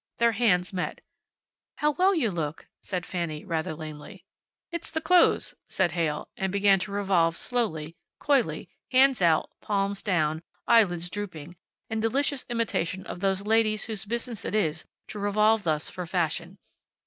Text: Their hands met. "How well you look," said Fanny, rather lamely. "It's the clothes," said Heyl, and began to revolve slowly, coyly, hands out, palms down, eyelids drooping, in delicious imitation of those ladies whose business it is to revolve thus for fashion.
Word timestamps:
Their 0.17 0.31
hands 0.31 0.73
met. 0.73 1.01
"How 1.75 1.91
well 1.91 2.15
you 2.15 2.31
look," 2.31 2.65
said 2.81 3.05
Fanny, 3.05 3.45
rather 3.45 3.75
lamely. 3.75 4.25
"It's 4.71 4.89
the 4.89 4.99
clothes," 4.99 5.53
said 5.69 5.91
Heyl, 5.91 6.27
and 6.35 6.51
began 6.51 6.79
to 6.79 6.91
revolve 6.91 7.37
slowly, 7.37 7.95
coyly, 8.19 8.67
hands 8.91 9.21
out, 9.21 9.51
palms 9.61 10.01
down, 10.01 10.41
eyelids 10.67 11.07
drooping, 11.11 11.55
in 11.87 11.99
delicious 11.99 12.45
imitation 12.49 13.05
of 13.05 13.19
those 13.19 13.45
ladies 13.45 13.83
whose 13.83 14.05
business 14.05 14.43
it 14.43 14.55
is 14.55 14.87
to 15.09 15.19
revolve 15.19 15.61
thus 15.61 15.87
for 15.91 16.07
fashion. 16.07 16.57